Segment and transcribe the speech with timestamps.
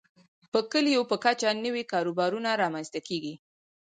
[0.51, 3.33] د کليو په کچه نوي کاروبارونه رامنځته کیږي.